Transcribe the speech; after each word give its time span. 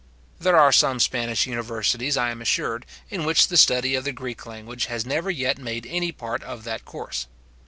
There 0.39 0.57
are 0.57 0.71
some 0.71 0.99
Spanish 0.99 1.45
universities, 1.45 2.17
I 2.17 2.31
am 2.31 2.41
assured, 2.41 2.87
in 3.11 3.23
which 3.23 3.49
the 3.49 3.55
study 3.55 3.93
of 3.93 4.03
the 4.03 4.11
Greek 4.11 4.47
language 4.47 4.85
has 4.87 5.05
never 5.05 5.29
yet 5.29 5.59
made 5.59 5.85
any 5.87 6.11
part 6.11 6.41
of 6.41 6.63
that 6.63 6.85
course. 6.85 7.27